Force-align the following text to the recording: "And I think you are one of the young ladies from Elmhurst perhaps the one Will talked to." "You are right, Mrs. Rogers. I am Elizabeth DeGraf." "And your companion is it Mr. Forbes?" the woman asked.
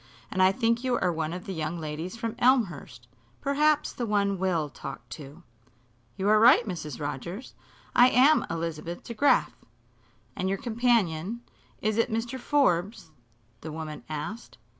"And 0.31 0.41
I 0.41 0.51
think 0.51 0.83
you 0.83 0.97
are 0.97 1.13
one 1.13 1.31
of 1.31 1.45
the 1.45 1.53
young 1.53 1.77
ladies 1.79 2.17
from 2.17 2.33
Elmhurst 2.39 3.07
perhaps 3.39 3.93
the 3.93 4.07
one 4.07 4.39
Will 4.39 4.67
talked 4.67 5.11
to." 5.11 5.43
"You 6.17 6.27
are 6.27 6.39
right, 6.39 6.67
Mrs. 6.67 6.99
Rogers. 6.99 7.53
I 7.95 8.09
am 8.09 8.43
Elizabeth 8.49 9.03
DeGraf." 9.03 9.51
"And 10.35 10.49
your 10.49 10.57
companion 10.57 11.41
is 11.83 11.97
it 11.99 12.09
Mr. 12.11 12.39
Forbes?" 12.39 13.11
the 13.61 13.71
woman 13.71 14.01
asked. 14.09 14.57